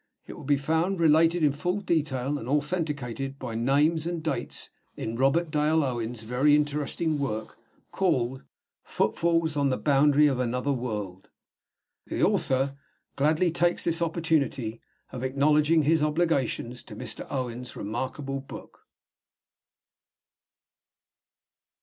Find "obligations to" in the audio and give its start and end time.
16.01-16.95